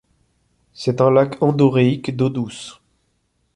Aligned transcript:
C'est 0.73 0.99
un 0.99 1.11
lac 1.11 1.37
endoréique 1.43 2.15
d'eau 2.15 2.29
douce. 2.31 2.81